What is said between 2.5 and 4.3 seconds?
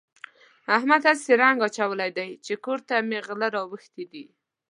کور ته مې غله راوښتي دي.